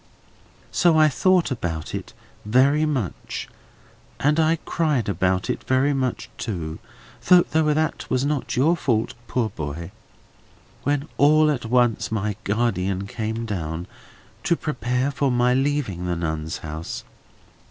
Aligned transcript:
So 0.71 0.97
I 0.97 1.09
thought 1.09 1.51
about 1.51 1.93
it 1.93 2.13
very 2.43 2.87
much, 2.87 3.47
and 4.19 4.39
I 4.39 4.57
cried 4.65 5.07
about 5.07 5.47
it 5.47 5.63
very 5.65 5.93
much 5.93 6.27
too 6.39 6.79
(though 7.27 7.43
that 7.43 8.09
was 8.09 8.25
not 8.25 8.55
your 8.55 8.75
fault, 8.75 9.13
poor 9.27 9.49
boy); 9.51 9.91
when 10.81 11.07
all 11.19 11.51
at 11.51 11.65
once 11.65 12.11
my 12.11 12.35
guardian 12.45 13.05
came 13.05 13.45
down, 13.45 13.85
to 14.41 14.55
prepare 14.55 15.11
for 15.11 15.31
my 15.31 15.53
leaving 15.53 16.07
the 16.07 16.15
Nuns' 16.15 16.57
House. 16.65 17.03